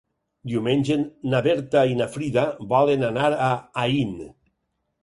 Diumenge 0.53 0.97
na 1.33 1.43
Berta 1.49 1.83
i 1.93 1.99
na 2.01 2.09
Frida 2.17 2.47
volen 2.73 3.07
anar 3.13 3.31
a 3.51 3.53
Aín. 3.87 4.19